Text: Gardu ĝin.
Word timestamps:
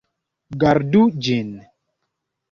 Gardu 0.63 1.01
ĝin. 1.27 1.51